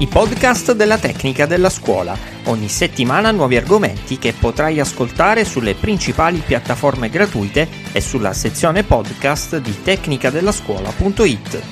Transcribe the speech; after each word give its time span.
I 0.00 0.06
podcast 0.06 0.72
della 0.72 0.96
tecnica 0.96 1.44
della 1.44 1.68
scuola. 1.68 2.16
Ogni 2.44 2.70
settimana 2.70 3.30
nuovi 3.32 3.58
argomenti 3.58 4.16
che 4.16 4.32
potrai 4.32 4.80
ascoltare 4.80 5.44
sulle 5.44 5.74
principali 5.74 6.38
piattaforme 6.38 7.10
gratuite 7.10 7.68
e 7.92 8.00
sulla 8.00 8.32
sezione 8.32 8.82
podcast 8.82 9.58
di 9.58 9.82
tecnicadellascuola.it. 9.82 11.62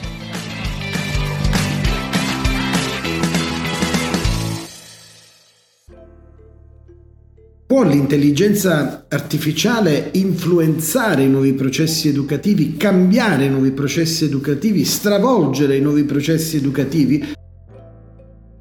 Può 7.66 7.82
l'intelligenza 7.82 9.06
artificiale 9.08 10.10
influenzare 10.12 11.22
i 11.22 11.29
nuovi 11.29 11.54
processi 11.54 12.08
educativi, 12.08 12.76
cambiare 12.76 13.46
i 13.46 13.48
nuovi 13.48 13.70
processi 13.70 14.24
educativi, 14.26 14.84
stravolgere 14.84 15.79
i 15.79 15.80
nuovi 15.80 16.04
processi 16.04 16.58
educativi? 16.58 17.36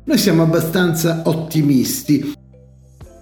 Noi 0.07 0.17
siamo 0.17 0.43
abbastanza 0.43 1.23
ottimisti. 1.25 2.33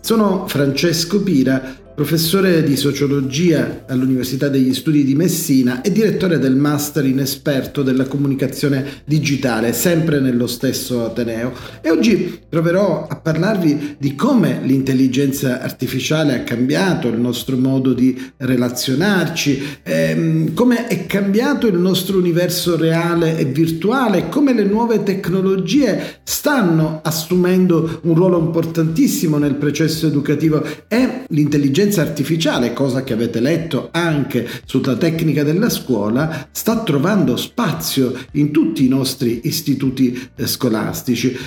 Sono 0.02 0.46
Francesco 0.48 1.20
Pira 1.24 1.76
professore 1.96 2.62
di 2.62 2.76
sociologia 2.76 3.86
all'Università 3.88 4.50
degli 4.50 4.74
Studi 4.74 5.06
di 5.06 5.16
Messina 5.16 5.80
e 5.82 5.94
direttore 5.94 6.40
del 6.40 6.58
Master 6.58 7.06
in 7.06 7.20
Esperto 7.20 7.84
della 7.84 8.04
Comunicazione 8.04 9.04
Digitale, 9.06 9.72
sempre 9.72 10.20
nello 10.20 10.46
stesso 10.46 11.06
Ateneo. 11.06 11.54
E 11.80 11.90
oggi 11.90 12.42
proverò 12.50 13.08
a 13.10 13.16
parlarvi 13.16 13.96
di 13.98 14.14
come 14.14 14.60
l'intelligenza 14.64 15.62
artificiale 15.62 16.36
ha 16.36 16.44
cambiato 16.44 17.08
il 17.08 17.18
nostro 17.18 17.56
modo 17.56 17.94
di 17.94 18.22
relazionarci, 18.38 19.64
ehm, 19.84 20.54
come 20.54 20.88
è 20.88 21.06
cambiato 21.06 21.66
il 21.66 21.78
nostro 21.78 22.18
universo 22.18 22.76
reale 22.76 23.38
e 23.38 23.46
virtuale, 23.46 24.28
come 24.28 24.54
le 24.54 24.66
nuove 24.66 25.02
tecnologie 25.04 26.20
stanno 26.24 27.00
assumendo 27.04 28.02
un 28.04 28.16
ruolo 28.16 28.38
importantissimo 28.38 29.38
nel 29.38 29.56
processo 29.56 30.08
educativo 30.08 30.62
e 30.90 31.24
l'intelligenza 31.30 31.84
l'intelligenza 31.86 32.02
artificiale, 32.02 32.74
cosa 32.74 33.04
che 33.04 33.14
avete 33.14 33.40
letto 33.40 33.90
anche 33.92 34.48
sulla 34.66 34.96
tecnica 34.96 35.44
della 35.44 35.70
scuola, 35.70 36.48
sta 36.52 36.84
trovando 36.84 37.38
spazio 37.38 38.14
in 38.34 38.52
tutti 38.52 38.86
i 38.86 38.90
nostri 38.90 39.42
istituti 39.44 40.30
eh, 40.36 40.48
scolastici. 40.48 41.38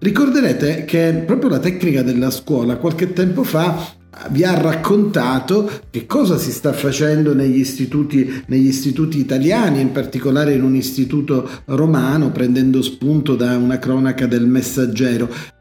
Ricorderete 0.00 0.84
che 0.84 1.22
proprio 1.26 1.50
la 1.50 1.58
tecnica 1.58 2.02
della 2.02 2.30
scuola 2.30 2.76
qualche 2.76 3.12
tempo 3.12 3.42
fa 3.42 3.96
vi 4.30 4.44
ha 4.44 4.58
raccontato 4.60 5.70
che 5.90 6.06
cosa 6.06 6.38
si 6.38 6.50
sta 6.50 6.72
facendo 6.72 7.34
negli 7.34 7.58
istituti, 7.58 8.42
negli 8.46 8.66
istituti, 8.66 9.18
italiani, 9.18 9.80
in 9.80 9.92
particolare 9.92 10.54
in 10.54 10.62
un 10.62 10.74
istituto 10.74 11.48
romano, 11.66 12.30
prendendo 12.30 12.82
spunto 12.82 13.36
da 13.36 13.56
una 13.56 13.78
cronaca 13.78 14.26
del 14.26 14.46
messaggero. 14.46 15.56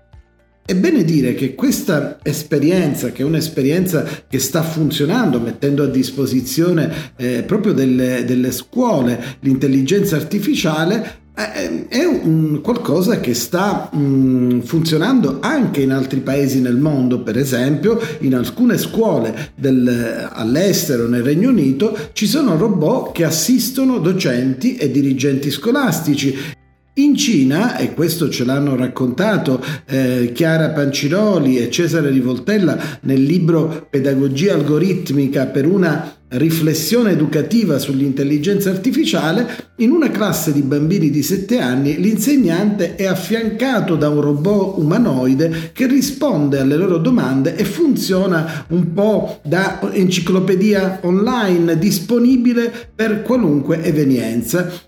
È 0.70 0.76
bene 0.76 1.06
dire 1.06 1.34
che 1.34 1.56
questa 1.56 2.20
esperienza, 2.22 3.14
che 3.14 3.22
è 3.22 3.26
un'esperienza 3.26 4.06
che 4.28 4.38
sta 4.38 4.64
funzionando, 4.64 5.40
mettendo 5.40 5.84
a 5.84 5.88
disposizione 5.88 7.14
eh, 7.16 7.44
proprio 7.44 7.72
delle, 7.72 8.26
delle, 8.26 8.52
scuole 8.52 9.38
l'intelligenza 9.40 10.18
artificiale, 10.18 11.20
eh, 11.34 11.88
è 11.88 12.04
un 12.04 12.60
qualcosa 12.62 13.22
che 13.22 13.34
sta 13.34 13.90
mm, 13.96 14.60
funzionando 14.60 15.38
anche 15.40 15.80
in 15.80 15.92
altri 15.92 16.20
paesi 16.20 16.60
nel 16.60 16.76
mondo, 16.76 17.22
per 17.22 17.38
esempio 17.38 17.98
in 18.20 18.36
alcune 18.36 18.78
scuole 18.78 19.52
del, 19.56 20.30
all'estero, 20.34 21.08
nel 21.08 21.24
Regno 21.24 21.48
Unito, 21.48 21.98
ci 22.12 22.28
sono 22.28 22.58
robot 22.58 23.14
che 23.14 23.24
assistono 23.24 24.00
docenti 24.00 24.76
e 24.76 24.92
dirigenti 24.92 25.50
scolastici 25.50 26.36
in 26.98 27.16
Cina, 27.16 27.78
e 27.78 27.94
questo 27.94 28.30
ce 28.30 28.44
l'hanno 28.44 28.76
raccontato 28.76 29.64
eh, 29.86 30.32
Chiara 30.34 30.70
Panciroli 30.70 31.58
e 31.58 31.70
Cesare 31.70 32.10
Rivoltella 32.10 32.78
nel 33.02 33.22
libro 33.22 33.88
Pedagogia 33.90 34.54
algoritmica 34.54 35.46
per 35.46 35.66
una 35.68 36.18
riflessione 36.30 37.12
educativa 37.12 37.80
sull'intelligenza 37.80 38.70
artificiale, 38.70 39.48
in 39.78 39.92
una 39.92 40.10
classe 40.10 40.52
di 40.52 40.62
bambini 40.62 41.10
di 41.10 41.24
7 41.24 41.60
anni 41.60 41.98
l'insegnante 42.00 42.96
è 42.96 43.06
affiancato 43.06 43.96
da 43.96 44.10
un 44.10 44.20
robot 44.20 44.78
umanoide 44.78 45.72
che 45.74 45.88
risponde 45.88 46.60
alle 46.60 46.76
loro 46.76 46.98
domande 46.98 47.56
e 47.56 47.64
funziona 47.64 48.66
un 48.70 48.92
po' 48.94 49.40
da 49.44 49.80
enciclopedia 49.94 51.00
online 51.04 51.78
disponibile 51.78 52.92
per 52.94 53.22
qualunque 53.22 53.82
evenienza. 53.84 54.87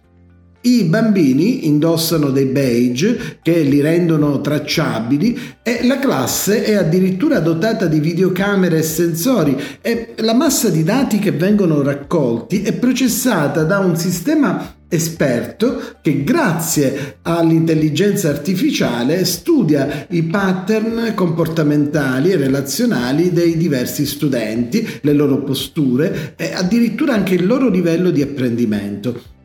I 0.62 0.84
bambini 0.84 1.68
indossano 1.68 2.32
dei 2.32 2.48
badge 2.48 3.40
che 3.42 3.62
li 3.62 3.80
rendono 3.80 4.42
tracciabili 4.42 5.40
e 5.64 5.86
la 5.88 6.00
classe 6.00 6.66
è 6.66 6.74
addirittura 6.74 7.40
dotata 7.40 7.86
di 7.86 8.02
videocamere 8.02 8.80
e 8.80 8.84
sensori 8.84 9.58
e 9.80 10.16
la 10.18 10.34
massa 10.34 10.70
di 10.70 10.84
dati 10.84 11.18
che 11.18 11.32
vengono 11.32 11.82
raccolti 11.82 12.62
è 12.62 12.74
processata 12.74 13.64
da 13.64 13.80
un 13.80 13.96
sistema 13.96 14.76
esperto 14.90 15.96
che 16.02 16.26
grazie 16.26 17.20
all'intelligenza 17.22 18.28
artificiale 18.28 19.24
studia 19.24 20.08
i 20.10 20.24
pattern 20.24 21.14
comportamentali 21.16 22.32
e 22.32 22.36
relazionali 22.36 23.32
dei 23.32 23.56
diversi 23.56 24.06
studenti, 24.06 24.86
le 25.04 25.14
loro 25.14 25.42
posture 25.42 26.34
e 26.36 26.52
addirittura 26.54 27.14
anche 27.14 27.36
il 27.36 27.46
loro 27.46 27.70
livello 27.70 28.10
di 28.10 28.22
apprendimento. 28.22 29.38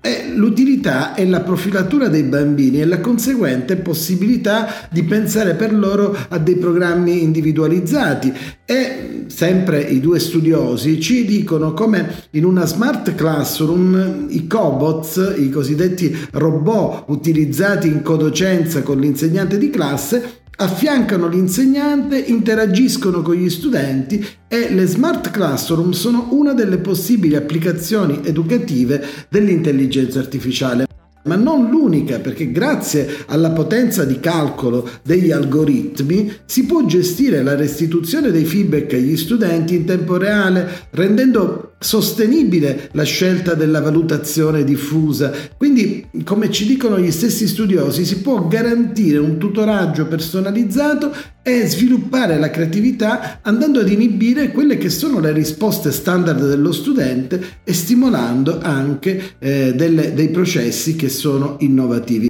E 0.00 0.30
l'utilità 0.32 1.14
è 1.14 1.24
la 1.24 1.40
profilatura 1.40 2.08
dei 2.08 2.22
bambini 2.22 2.80
e 2.80 2.84
la 2.84 3.00
conseguente 3.00 3.76
possibilità 3.76 4.88
di 4.90 5.02
pensare 5.02 5.54
per 5.54 5.74
loro 5.74 6.16
a 6.28 6.38
dei 6.38 6.56
programmi 6.56 7.22
individualizzati. 7.22 8.32
E 8.64 9.24
sempre 9.26 9.80
i 9.80 9.98
due 10.00 10.20
studiosi 10.20 11.00
ci 11.00 11.24
dicono 11.24 11.72
come 11.72 12.26
in 12.30 12.44
una 12.44 12.64
smart 12.64 13.14
classroom 13.14 14.26
i 14.30 14.46
cobots, 14.46 15.34
i 15.36 15.50
cosiddetti 15.50 16.16
robot 16.32 17.04
utilizzati 17.08 17.88
in 17.88 18.02
codocenza 18.02 18.82
con 18.82 18.98
l'insegnante 18.98 19.58
di 19.58 19.68
classe, 19.68 20.42
affiancano 20.60 21.28
l'insegnante, 21.28 22.18
interagiscono 22.18 23.22
con 23.22 23.34
gli 23.34 23.48
studenti 23.48 24.24
e 24.48 24.72
le 24.72 24.86
smart 24.86 25.30
classroom 25.30 25.92
sono 25.92 26.28
una 26.30 26.52
delle 26.52 26.78
possibili 26.78 27.36
applicazioni 27.36 28.20
educative 28.24 29.04
dell'intelligenza 29.28 30.18
artificiale 30.18 30.87
ma 31.28 31.36
non 31.36 31.68
l'unica, 31.68 32.18
perché 32.18 32.50
grazie 32.50 33.08
alla 33.26 33.50
potenza 33.50 34.04
di 34.04 34.18
calcolo 34.18 34.88
degli 35.04 35.30
algoritmi 35.30 36.32
si 36.46 36.64
può 36.64 36.84
gestire 36.86 37.42
la 37.42 37.54
restituzione 37.54 38.30
dei 38.30 38.46
feedback 38.46 38.94
agli 38.94 39.16
studenti 39.16 39.74
in 39.74 39.84
tempo 39.84 40.16
reale, 40.16 40.86
rendendo 40.90 41.74
sostenibile 41.78 42.88
la 42.92 43.04
scelta 43.04 43.54
della 43.54 43.80
valutazione 43.80 44.64
diffusa. 44.64 45.30
Quindi, 45.56 46.06
come 46.24 46.50
ci 46.50 46.66
dicono 46.66 46.98
gli 46.98 47.10
stessi 47.10 47.46
studiosi, 47.46 48.04
si 48.04 48.20
può 48.20 48.46
garantire 48.48 49.18
un 49.18 49.38
tutoraggio 49.38 50.06
personalizzato 50.06 51.12
e 51.42 51.66
sviluppare 51.66 52.38
la 52.38 52.50
creatività 52.50 53.38
andando 53.42 53.80
ad 53.80 53.88
inibire 53.88 54.50
quelle 54.50 54.76
che 54.76 54.90
sono 54.90 55.18
le 55.18 55.32
risposte 55.32 55.92
standard 55.92 56.46
dello 56.46 56.72
studente 56.72 57.40
e 57.64 57.72
stimolando 57.72 58.60
anche 58.60 59.36
eh, 59.38 59.72
delle, 59.74 60.12
dei 60.12 60.28
processi 60.28 60.94
che 60.94 61.08
sono 61.18 61.56
innovativi. 61.58 62.28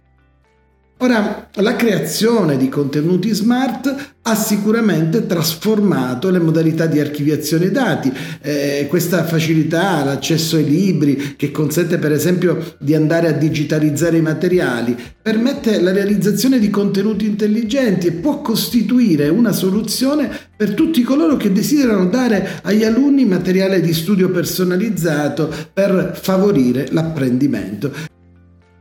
Ora, 1.01 1.47
la 1.53 1.77
creazione 1.77 2.57
di 2.57 2.67
contenuti 2.67 3.33
smart 3.33 4.13
ha 4.21 4.35
sicuramente 4.35 5.25
trasformato 5.25 6.29
le 6.29 6.39
modalità 6.39 6.87
di 6.87 6.99
archiviazione 6.99 7.71
dati. 7.71 8.11
Eh, 8.41 8.85
questa 8.89 9.23
facilità, 9.23 10.03
l'accesso 10.03 10.57
ai 10.57 10.65
libri, 10.65 11.35
che 11.37 11.51
consente 11.51 11.99
per 11.99 12.11
esempio 12.11 12.75
di 12.79 12.95
andare 12.95 13.29
a 13.29 13.31
digitalizzare 13.31 14.17
i 14.17 14.21
materiali, 14.21 14.97
permette 15.21 15.79
la 15.79 15.93
realizzazione 15.93 16.59
di 16.59 16.69
contenuti 16.69 17.25
intelligenti 17.25 18.07
e 18.07 18.11
può 18.11 18.41
costituire 18.41 19.29
una 19.29 19.53
soluzione 19.53 20.29
per 20.57 20.73
tutti 20.73 21.01
coloro 21.01 21.37
che 21.37 21.53
desiderano 21.53 22.07
dare 22.07 22.59
agli 22.63 22.83
alunni 22.83 23.23
materiale 23.23 23.79
di 23.79 23.93
studio 23.93 24.31
personalizzato 24.31 25.49
per 25.71 26.19
favorire 26.21 26.89
l'apprendimento. 26.91 28.17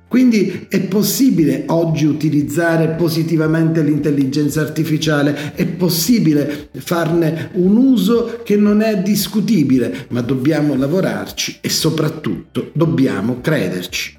Quindi 0.08 0.66
è 0.70 0.80
possibile 0.80 1.64
oggi 1.66 2.06
utilizzare 2.06 2.88
positivamente 2.88 3.82
l'intelligenza 3.82 4.62
artificiale, 4.62 5.52
è 5.54 5.66
possibile 5.66 6.70
farne 6.78 7.50
un 7.52 7.76
uso 7.76 8.40
che 8.42 8.56
non 8.56 8.80
è 8.80 9.02
discutibile, 9.02 10.06
ma 10.08 10.22
dobbiamo 10.22 10.74
lavorarci 10.74 11.58
e 11.60 11.68
soprattutto 11.68 12.70
dobbiamo 12.72 13.40
crederci. 13.42 14.16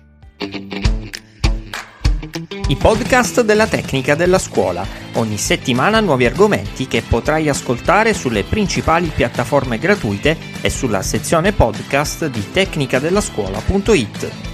I 2.68 2.75
podcast 2.75 3.41
della 3.41 3.65
tecnica 3.65 4.13
della 4.13 4.38
scuola. 4.38 4.86
Ogni 5.13 5.39
settimana 5.39 6.00
nuovi 6.01 6.27
argomenti 6.27 6.86
che 6.86 7.01
potrai 7.01 7.50
ascoltare 7.50 8.13
sulle 8.13 8.44
principali 8.44 9.12
piattaforme 9.13 9.80
gratuite 9.80 10.38
e 10.62 10.69
sulla 10.69 11.01
sezione 11.01 11.51
podcast 11.51 12.27
di 12.27 12.44
tecnicadellascuola.it. 12.51 14.49